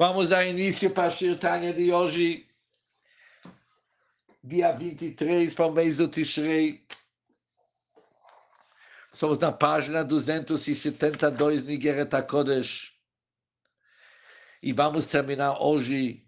[0.00, 2.48] Vamos dar início para a Shirtanya de hoje,
[4.42, 6.82] dia 23 para o mês do Tishrei.
[9.12, 12.94] Somos na página 272, Nigeret HaKodesh.
[14.62, 16.26] E vamos terminar hoje,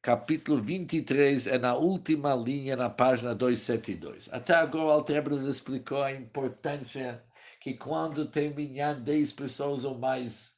[0.00, 4.32] capítulo 23, é na última linha, na página 272.
[4.32, 7.20] Até agora, o Alter nos explicou a importância
[7.60, 10.56] que quando tem minyan 10 pessoas ou mais,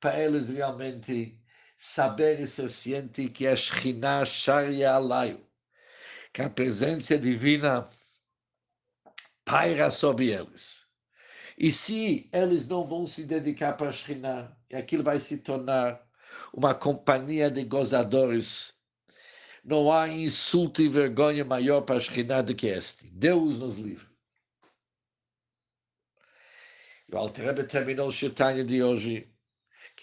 [0.00, 1.43] para eles realmente
[1.84, 5.46] saber e ser ciente que a Shekhinah Sharia Alaio,
[6.32, 7.86] que a presença divina
[9.44, 10.86] paira sobre eles.
[11.58, 16.02] E se eles não vão se dedicar para a Shekhinah, aquilo vai se tornar
[16.54, 18.72] uma companhia de gozadores.
[19.62, 23.10] Não há insulto e vergonha maior para a Shekhinah do que este.
[23.10, 24.08] Deus nos livre.
[27.12, 29.33] O Alter terminou o Shirtanya de hoje,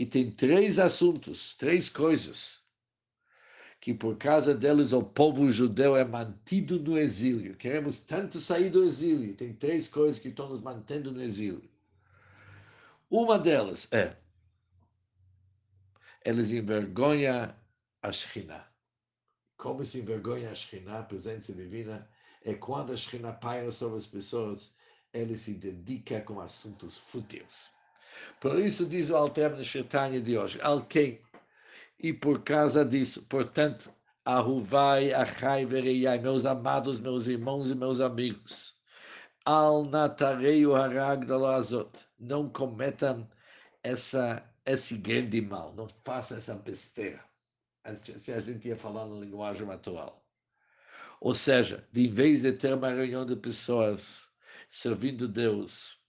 [0.02, 2.64] que tem três assuntos, três coisas,
[3.80, 7.56] que por causa deles o povo judeu é mantido no exílio.
[7.56, 11.70] Queremos tanto sair do exílio, tem três coisas que estão nos mantendo no exílio.
[13.12, 14.18] Uma delas é,
[16.26, 17.54] eles envergonham
[18.02, 18.68] a Shekhinah.
[19.56, 22.10] Como se envergonha a Shekhinah, a presença divina,
[22.44, 24.74] é quando a Shekhinah paira sobre as pessoas
[25.14, 27.70] ele se dedica com assuntos fúteis.
[28.40, 31.22] Por isso diz o Alter na Shetanya de hoje, alguém,
[32.00, 33.94] e por causa disso, portanto,
[34.26, 38.76] Arruvai, Achai, Vereiai, meus amados, meus irmãos e meus amigos,
[39.46, 43.28] Al Natarei Harag Azot, não cometam
[43.84, 47.24] essa, esse grande mal, não façam essa besteira.
[48.18, 50.24] Se a gente ia falar na linguagem atual.
[51.20, 54.32] Ou seja, de vez de ter uma reunião de pessoas
[54.70, 56.01] servindo Deus,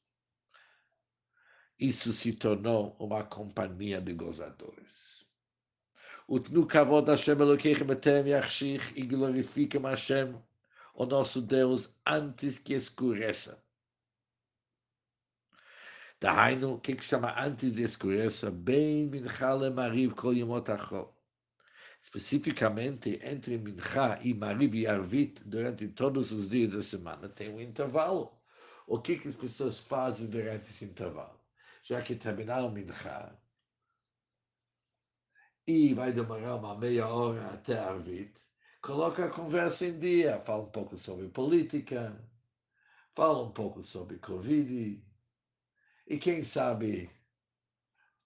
[1.78, 5.30] isso se tornou uma companhia de gozadores.
[6.28, 10.34] Utnu kavod Hashem Elokeichem etem yachshich e glorifiquem Hashem,
[10.94, 13.62] o nosso Deus, antes que escureça.
[16.20, 18.50] Dahainu, o que, que chama antes de escureça?
[18.50, 21.12] Bem minchale mariv kol yomot achol.
[22.00, 27.60] Especificamente entre mincha e mariv e arvit, durante todos os dias da semana, tem um
[27.60, 28.32] intervalo
[28.86, 31.41] o que as pessoas fazem durante esse intervalo.
[31.82, 33.36] Já que terminaram o Minchá,
[35.66, 38.40] e vai demorar uma meia hora até a Arvit,
[38.80, 42.16] coloca a conversa em dia, fala um pouco sobre política,
[43.14, 45.02] fala um pouco sobre Covid,
[46.06, 47.10] e quem sabe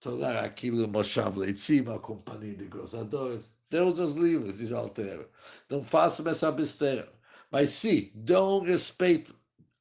[0.00, 3.54] tornar aquilo Moshav Leitzim, a companhia de gozadores.
[3.68, 5.28] Deus nos livres, diz o Altero.
[5.68, 7.12] Não façam essa besteira.
[7.50, 9.34] Mas sim, dão respeito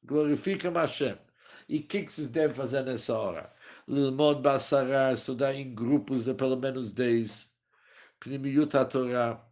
[0.04, 1.16] glorifica Hashem.
[1.68, 3.52] E o que vocês devem fazer nessa hora?
[3.88, 7.52] Lilmod Basará, estudar em grupos de pelo menos 10.
[8.18, 9.46] Pnimiut Torá,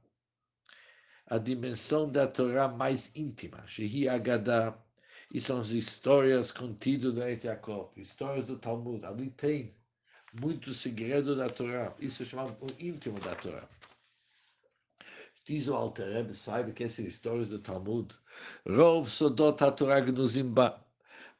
[1.26, 3.64] a dimensão da Torá mais íntima.
[3.66, 4.76] Shehi Agadá,
[5.32, 9.04] e são as histórias contidas no Etiakov, histórias do Talmud.
[9.04, 9.76] Ali tem
[10.32, 11.94] muito segredo da Torá.
[12.00, 13.68] Isso é chamado o íntimo da Torá.
[15.44, 18.14] Diz o Alter Rebbe, sabe que essas histórias do Talmud,
[18.66, 20.83] Rov Sodot HaTorah Gnuzimba,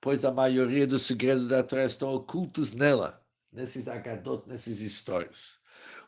[0.05, 5.59] pois a maioria dos segredos da Torá estão ocultos nela, nesses agadot, nessas histórias.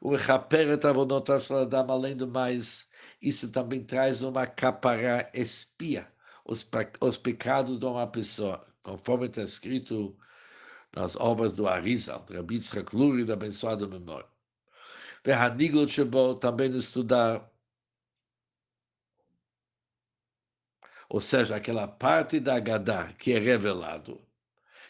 [0.02, 2.90] O Echaperet Avonot Adam, além do mais,
[3.22, 6.06] isso também traz uma capará espia
[6.44, 6.68] os,
[7.00, 10.14] os pecados de uma pessoa, conforme está escrito
[10.94, 14.28] nas obras do Arizal, Rabbi Tzchak Luri, da abençoada memória.
[15.24, 17.50] Verhanigol Shebo, também estudar
[21.08, 24.20] ou seja, aquela parte da Gadá que é revelado.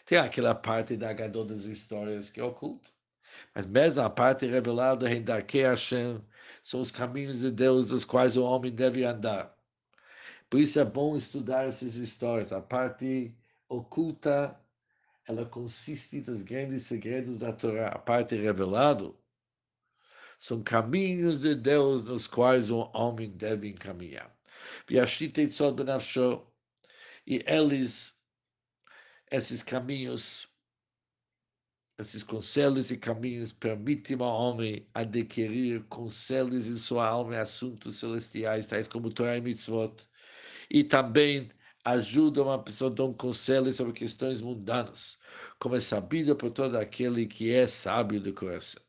[0.05, 2.89] Tem aquela parte da Gadá das histórias que é oculta.
[3.53, 6.21] Mas mesmo a parte revelada em Darkei Hashem
[6.63, 9.55] são os caminhos de Deus dos quais o homem deve andar.
[10.49, 12.53] Por isso é bom estudar essas histórias.
[12.53, 13.35] A parte
[13.67, 14.57] oculta,
[15.27, 17.89] ela consiste dos grandes segredos da Torá.
[17.89, 19.11] A parte revelada
[20.39, 24.36] são caminhos de Deus nos quais o homem deve encaminhar.
[27.29, 28.23] E eles,
[29.31, 30.47] esses caminhos,
[31.99, 38.67] esses conselhos e caminhos permitem ao homem adquirir conselhos em sua alma em assuntos celestiais,
[38.67, 40.07] tais como Torah e Mitzvot,
[40.69, 41.49] e também
[41.83, 45.19] ajuda uma pessoa a um conselho sobre questões mundanas,
[45.59, 48.83] como é sabido por todo aquele que é sábio de coração.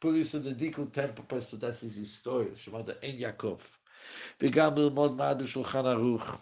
[0.00, 3.62] Por isso, dedico tempo para estudar essas histórias, chamadas En Yaakov.
[4.41, 6.39] וגם ללמוד מה do Shulchan Aruch.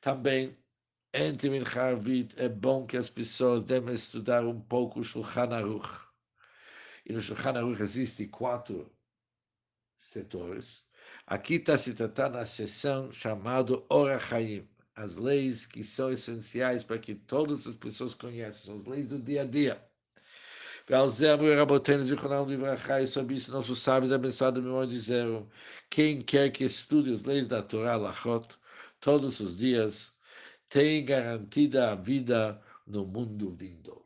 [0.00, 0.56] Também,
[1.12, 5.88] entre Mincha Arvit, é bom que as pessoas devem estudar um pouco o Shulchan Aruch.
[7.06, 8.90] E no Shulchan Aruch existem quatro
[9.96, 10.84] setores.
[11.26, 17.14] Aqui está se tratando a sessão chamada Orachaim, as leis que são essenciais para que
[17.14, 19.87] todas as pessoas conheçam, são as leis do dia a dia.
[20.89, 20.93] E
[23.07, 25.47] sobre isso nossos sábios abençoados memória dizeram,
[25.87, 28.47] quem quer que estude as leis da Torá, Lachot,
[28.99, 30.11] todos os dias,
[30.67, 34.03] tem garantida a vida no mundo vindo.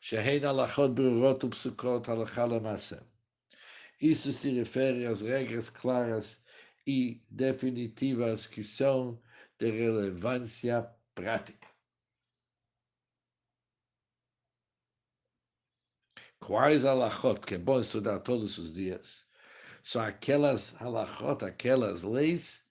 [0.00, 3.04] Shehein alachot berurot upsukot halakha
[4.00, 6.42] Isso se refere às regras claras
[6.86, 9.20] e definitivas que são
[9.58, 11.71] de relevância prática.
[16.44, 19.28] Quais halachot que é bom estudar todos os dias?
[19.80, 22.66] São aquelas halachot, aquelas leis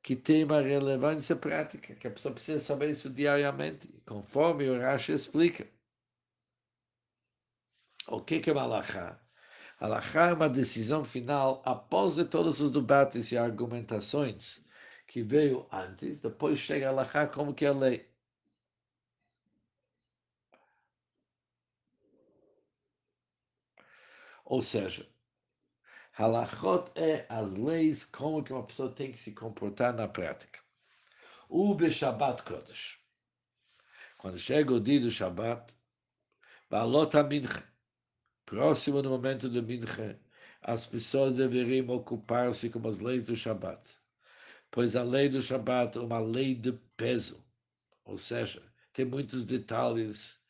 [0.00, 5.10] que têm uma relevância prática, que a pessoa precisa saber isso diariamente, conforme o Rashi
[5.10, 5.66] explica.
[8.06, 9.20] O que é uma halachá?
[9.80, 14.64] Halachá é uma decisão final após de todos os debates e argumentações
[15.08, 18.13] que veio antes, depois chega a halachá como que é a lei.
[24.44, 25.08] Ou seja,
[26.12, 30.60] halachot é as leis como que uma pessoa tem que se comportar na prática.
[31.48, 32.98] O Shabbat Kodesh.
[34.18, 35.72] Quando chega o dia do Shabbat,
[36.70, 37.64] Balot Mincha,
[38.44, 40.18] próximo do momento do Mincha,
[40.62, 43.80] as pessoas deveriam ocupar-se com as leis do Shabbat.
[44.70, 47.44] Pois a lei do Shabbat é uma lei de peso.
[48.04, 48.62] Ou seja,
[48.92, 50.42] tem muitos detalhes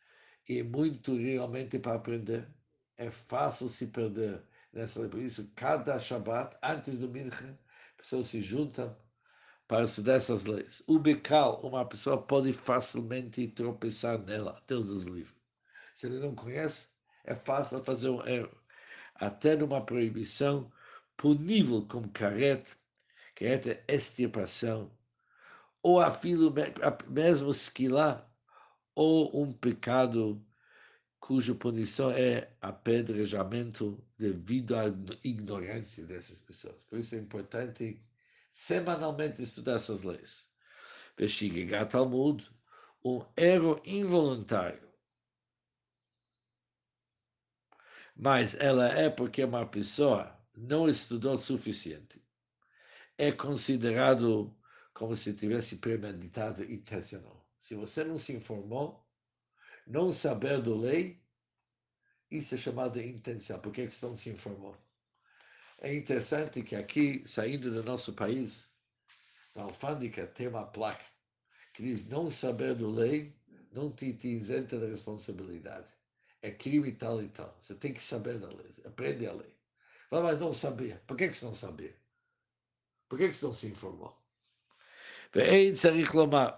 [0.48, 2.48] e muito realmente para aprender
[2.96, 4.42] é fácil se perder
[4.72, 7.58] nessa Por isso, cada Shabbat, antes do Mincha,
[7.96, 8.96] pessoas se juntam
[9.66, 10.82] para estudar essas leis.
[10.86, 15.34] O Bekal, uma pessoa pode facilmente tropeçar nela, Deus os livre.
[15.94, 16.88] Se ele não conhece,
[17.24, 18.56] é fácil fazer um erro.
[19.14, 20.70] Até numa proibição
[21.16, 22.70] punível como careta,
[23.34, 24.90] careta é extirpação,
[25.82, 26.52] ou a filo
[27.08, 28.28] mesmo esquilar,
[28.94, 30.44] ou um pecado
[31.24, 34.84] cuja punição é apedrejamento devido à
[35.24, 36.76] ignorância dessas pessoas.
[36.82, 37.98] Por isso é importante
[38.52, 40.50] semanalmente estudar essas leis.
[41.16, 42.46] Veshigigat Talmud,
[43.02, 44.86] um erro involuntário.
[48.14, 52.22] Mas ela é porque uma pessoa não estudou o suficiente.
[53.16, 54.54] É considerado
[54.92, 57.48] como se tivesse premeditado intencional.
[57.56, 59.03] Se você não se informou,
[59.87, 61.21] não saber do lei,
[62.29, 64.77] isso é chamado de intenção, porque a questão se informou.
[65.79, 68.71] É interessante que aqui, saindo do nosso país,
[69.55, 71.05] na alfândega tem uma placa
[71.73, 73.35] que diz não saber do lei
[73.71, 75.87] não te, te isenta da responsabilidade.
[76.41, 77.55] É crime tal e tal.
[77.59, 79.55] Você tem que saber da lei, aprende a lei.
[80.11, 81.01] Mas não sabia.
[81.05, 81.95] Por que, que você não sabia?
[83.07, 84.19] Por que, que você não se informou?
[85.35, 86.49] ואין צריך לומר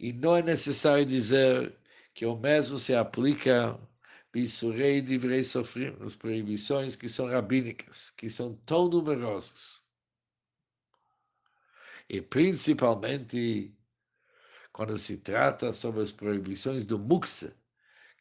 [0.00, 1.76] e não é necessário dizer
[2.14, 3.78] que o mesmo se aplica
[4.32, 9.84] Bisurei de Vrei Sofrim, as proibições que são rabínicas, que são tão numerosas.
[12.08, 13.76] E principalmente
[14.72, 17.52] quando se trata sobre as proibições do mukse,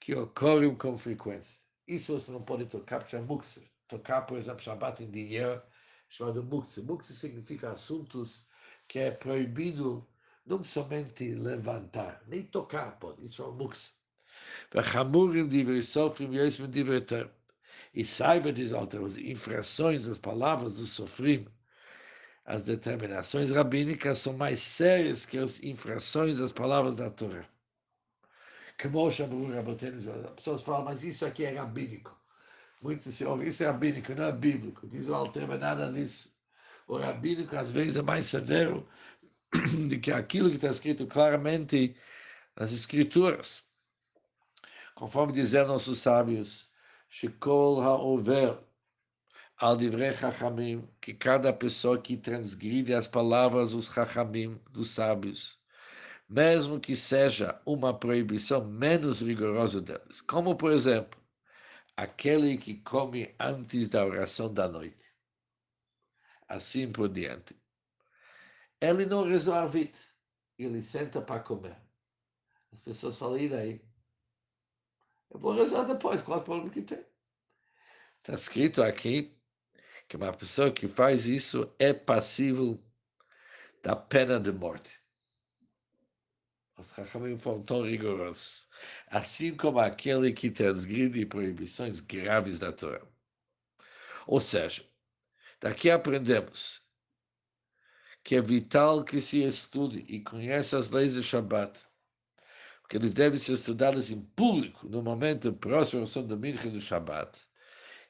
[0.02, 1.60] que ocorrem com frequência.
[1.88, 3.72] Isso você não pode tocar para mukse.
[3.88, 5.62] Tocar, por exemplo, Shabbat em dinheiro,
[6.10, 6.82] chamado mukse.
[6.82, 8.46] Mukse significa assuntos
[8.88, 10.06] que é proibido
[10.46, 13.98] não somente levantar, nem tocar pode, isso é um mux.
[14.72, 17.06] Vachamurim divrei sofrim yoismim divrei
[17.94, 21.48] E saiba, diz Alter, as infrações, as palavras do sofrim,
[22.46, 27.46] as determinações rabínicas são mais sérias que as infrações das palavras da Torá.
[28.82, 32.18] Como chamou Rabotenes, as pessoas falam, mas isso aqui é rabínico.
[32.82, 34.88] Muitos se ouvem, isso é rabínico, não é bíblico.
[34.88, 36.34] Diz o Alter, nada disso.
[36.88, 38.88] O rabínico às vezes é mais severo
[39.90, 41.96] de que aquilo que está escrito claramente
[42.56, 43.64] nas escrituras,
[44.96, 46.70] conforme dizem nossos sábios,
[49.60, 55.60] al divrei chachamim, que cada pessoa que transgride as palavras dos chachamim, dos sábios,
[56.30, 61.20] mesmo que seja uma proibição menos rigorosa deles, como por exemplo,
[61.98, 65.06] aquele que come antes da oração da noite,
[66.48, 67.59] assim por diante.
[68.82, 69.92] Ele não resolve.
[70.58, 71.78] Ele senta para comer.
[72.72, 73.82] As pessoas falam, e daí?
[75.32, 77.06] Eu vou resolver depois, qual é o problema que tem?
[78.18, 79.38] Está escrito aqui
[80.08, 82.84] que uma pessoa que faz isso é passível
[83.82, 85.00] da pena de morte.
[86.78, 88.68] Os Chachamim foram tão rigorosos,
[89.08, 93.06] assim como aquele que transgride proibições graves da Torá.
[94.26, 94.86] Ou seja,
[95.60, 96.89] daqui aprendemos
[98.29, 101.79] que é vital que se estude e conheça as leis do Shabbat,
[102.83, 106.81] porque eles devem ser estudados em público no momento próximo ao som do Mincha do
[106.81, 107.39] Shabbat,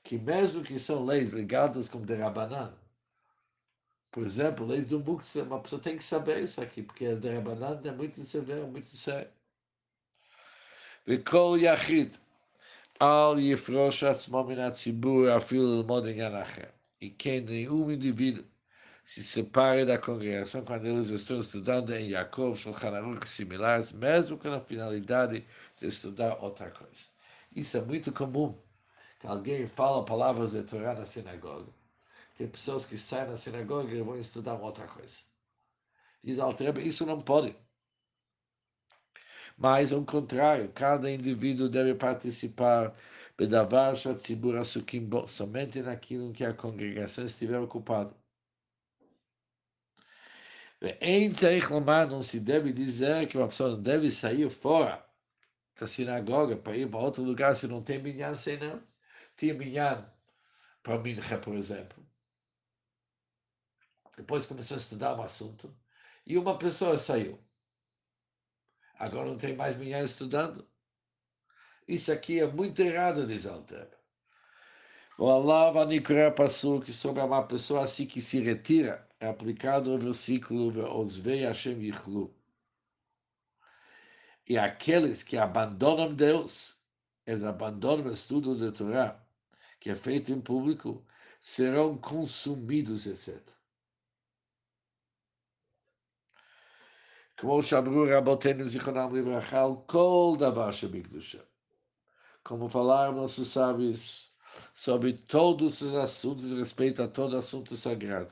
[0.03, 2.75] que mesmo que são leis ligadas com Derabanan,
[4.11, 7.81] por exemplo, leis do Muktzah, uma pessoa tem que saber isso aqui, porque a Derabanan
[7.85, 9.31] é muito severo, muito sério.
[11.07, 12.17] וכל יחיד
[13.03, 16.71] אל יפרוש עצמו מן הציבור אפילו ללמוד עניין אחר.
[17.03, 18.45] E que nenhum indivíduo
[19.10, 24.50] se separe da congregação quando eles estão estudando em Yaakov, Shulchan Aruch similares, mesmo com
[24.50, 25.46] a finalidade
[25.80, 27.08] de estudar outra coisa.
[27.56, 28.56] Isso é muito comum,
[29.20, 31.80] que alguém fala palavras de Torá na sinagoga
[32.39, 35.20] tem pessoas que saem da sinagoga e vão estudar outra coisa.
[36.24, 37.54] Diz Altreba, isso não pode.
[39.58, 42.96] Mas, ao contrário, cada indivíduo deve participar
[45.28, 48.16] somente naquilo em que a congregação estiver ocupada.
[51.02, 55.06] Em reclamar, não se deve dizer que uma pessoa não deve sair fora
[55.78, 58.82] da sinagoga para ir para outro lugar se não tem minyan, sei não.
[59.36, 60.10] Tinha minyan
[60.82, 62.06] para Minha, por exemplo.
[64.16, 65.74] Depois começou a estudar o assunto
[66.26, 67.40] e uma pessoa saiu.
[68.98, 70.68] Agora não tem mais mulher estudando.
[71.88, 73.90] Isso aqui é muito errado, diz Alter.
[75.18, 75.88] O Allah vai
[76.94, 82.35] sobre uma pessoa assim que se retira, é aplicado o versículo Ozvei Hashem Yichlu.
[84.47, 86.79] E aqueles que abandonam Deus,
[87.26, 89.25] eles abandonam o estudo da Torá,
[89.81, 91.05] que é feito em público,
[91.41, 93.55] serão consumidos, etc.
[97.37, 101.38] כמו שאמרו רבותינו זיכרונם לברכה, על כל דבר שבקדושה.
[102.47, 104.31] Como falaram nossos sábios
[104.75, 108.31] sobre todos os assuntos de respeito a todo assunto sagrado.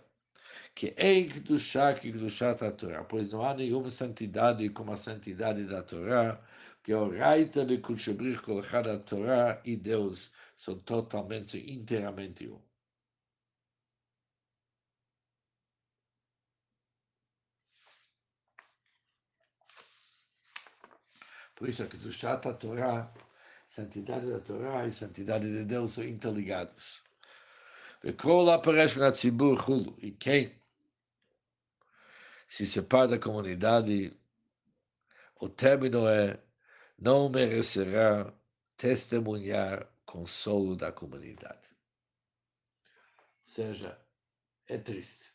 [0.77, 5.65] Que em Kedushá, que Kedushá a Torá, pois não há nenhuma santidade como a santidade
[5.65, 6.41] da Torá,
[6.83, 12.61] que é o Raita de Kutshabrir colocado a Torá e Deus são totalmente, inteiramente um.
[21.55, 23.13] Por isso é que do Shat a Torá,
[23.69, 27.03] santidade da Torá e santidade de Deus são interligados.
[28.05, 30.49] וכל הפרש מן הציבור חולו, e quem
[32.48, 34.14] se separa da comunidade,
[35.40, 36.40] o término é
[36.98, 38.34] não merecerá
[38.76, 41.68] testemunhar consolo da comunidade.
[43.18, 44.00] Ou seja,
[44.68, 45.28] é triste.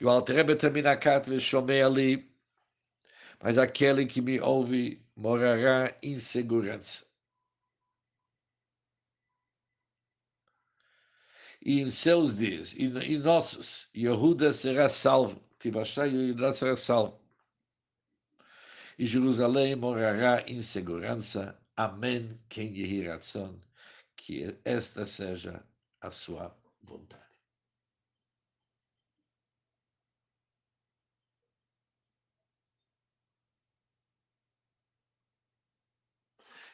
[0.00, 2.36] E o Altrebe termina a carta e ali
[3.42, 7.04] mas aquele que me ouve morará em segurança.
[11.60, 15.42] E em seus dias, e em nossos, Yehuda será salvo,
[16.04, 17.20] Yehuda será salvo.
[18.98, 21.58] E Jerusalém morará em segurança.
[21.76, 22.28] Amém.
[22.48, 22.84] Quem lhe
[24.16, 25.62] que esta seja
[26.00, 27.26] a sua vontade.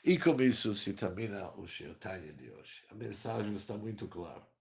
[0.04, 2.84] E com isso se termina o Shiotanya de hoje.
[2.90, 4.51] A mensagem está muito clara.